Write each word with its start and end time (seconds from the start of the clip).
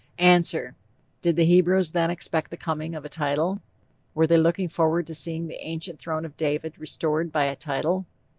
ANSWER: 0.17 0.75
Did 1.21 1.35
the 1.35 1.45
Hebrews 1.45 1.91
then 1.91 2.09
expect 2.09 2.49
the 2.49 2.57
coming 2.57 2.95
of 2.95 3.05
a 3.05 3.07
title? 3.07 3.61
Were 4.15 4.25
they 4.25 4.35
looking 4.37 4.67
forward 4.67 5.05
to 5.05 5.13
seeing 5.13 5.45
the 5.45 5.63
ancient 5.63 5.99
throne 5.99 6.25
of 6.25 6.35
David 6.35 6.79
restored 6.79 7.31
by 7.31 7.43
a 7.43 7.55
_title? 7.55 8.05